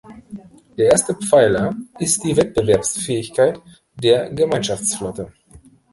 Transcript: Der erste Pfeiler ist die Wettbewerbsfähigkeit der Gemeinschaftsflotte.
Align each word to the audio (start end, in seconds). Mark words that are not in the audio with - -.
Der 0.79 0.89
erste 0.89 1.13
Pfeiler 1.13 1.75
ist 1.99 2.23
die 2.23 2.35
Wettbewerbsfähigkeit 2.35 3.61
der 3.93 4.31
Gemeinschaftsflotte. 4.31 5.31